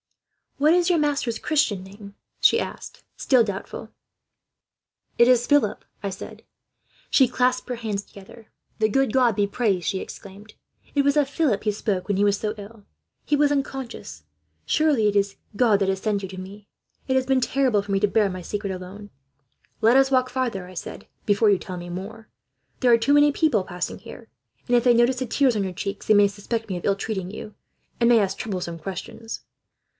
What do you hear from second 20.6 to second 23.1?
I said, 'before you tell me more. There are